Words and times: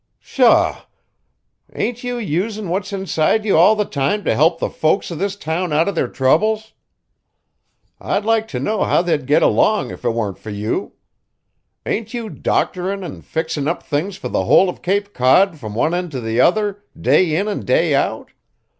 "Pshaw! 0.19 0.85
Ain't 1.75 2.03
you 2.03 2.17
usin' 2.17 2.69
what's 2.69 2.91
inside 2.91 3.45
you 3.45 3.55
all 3.55 3.75
the 3.75 3.85
time 3.85 4.23
to 4.23 4.33
help 4.33 4.57
the 4.57 4.67
folks 4.71 5.11
of 5.11 5.19
this 5.19 5.35
town 5.35 5.71
out 5.71 5.87
of 5.87 5.93
their 5.93 6.07
troubles? 6.07 6.73
I'd 7.99 8.25
like 8.25 8.47
to 8.47 8.59
know 8.59 8.83
how 8.83 9.03
they'd 9.03 9.27
get 9.27 9.43
along 9.43 9.91
if 9.91 10.03
it 10.03 10.09
warn't 10.09 10.39
fur 10.39 10.49
you. 10.49 10.93
Ain't 11.85 12.15
you 12.15 12.31
doctorin' 12.31 13.03
an' 13.03 13.21
fixin' 13.21 13.67
up 13.67 13.83
things 13.83 14.17
for 14.17 14.29
the 14.29 14.45
whole 14.45 14.69
of 14.69 14.81
Cape 14.81 15.13
Cod 15.13 15.59
from 15.59 15.75
one 15.75 15.93
end 15.93 16.09
to 16.13 16.19
the 16.19 16.41
other, 16.41 16.83
day 16.99 17.35
in 17.35 17.47
and 17.47 17.63
day 17.63 17.93
out? 17.93 18.31